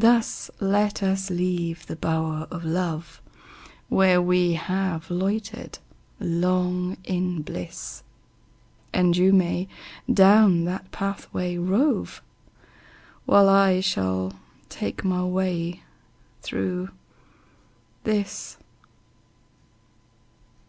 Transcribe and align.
Thus 0.00 0.50
let 0.58 1.00
us 1.00 1.30
leave 1.30 1.86
the 1.86 1.94
bower 1.94 2.48
of 2.50 2.64
love, 2.64 3.22
Where 3.88 4.20
we 4.20 4.54
have 4.54 5.12
loitered 5.12 5.78
long 6.18 6.96
in 7.04 7.42
bliss; 7.42 8.02
And 8.92 9.16
you 9.16 9.32
may 9.32 9.68
down 10.12 10.64
that 10.64 10.90
pathway 10.90 11.56
rove, 11.56 12.20
While 13.26 13.48
I 13.48 13.78
shall 13.78 14.32
take 14.68 15.04
my 15.04 15.22
way 15.24 15.84
through 16.42 16.88
this. 18.02 18.56